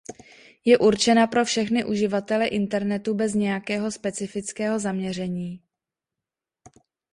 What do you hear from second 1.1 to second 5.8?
pro všechny uživatele internetu bez nějakého specifického zaměření.